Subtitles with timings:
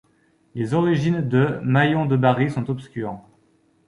[0.55, 3.19] Les origines de Maion de Bari sont obscures.